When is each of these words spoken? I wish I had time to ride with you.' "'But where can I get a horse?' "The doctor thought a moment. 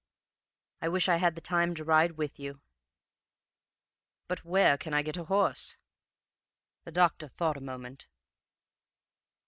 I 0.81 0.89
wish 0.89 1.07
I 1.07 1.17
had 1.17 1.37
time 1.43 1.75
to 1.75 1.83
ride 1.83 2.13
with 2.13 2.39
you.' 2.39 2.59
"'But 4.27 4.43
where 4.43 4.75
can 4.75 4.95
I 4.95 5.03
get 5.03 5.15
a 5.15 5.25
horse?' 5.25 5.77
"The 6.85 6.91
doctor 6.91 7.27
thought 7.27 7.55
a 7.55 7.61
moment. 7.61 8.07